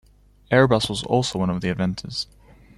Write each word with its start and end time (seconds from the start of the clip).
Airbus 0.51 0.89
was 0.89 1.03
also 1.03 1.37
one 1.37 1.51
of 1.51 1.61
the 1.61 1.69
investors. 1.69 2.25